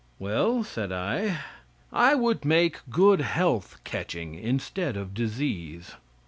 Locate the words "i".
0.91-1.41, 1.93-2.15